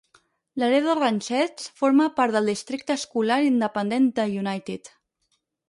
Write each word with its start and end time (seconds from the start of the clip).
Laredo 0.61 0.95
Ranchettes 0.99 1.67
forma 1.83 2.07
part 2.21 2.35
del 2.37 2.49
districte 2.53 2.97
escolar 3.03 3.39
independent 3.51 4.11
de 4.21 4.29
United. 4.47 4.95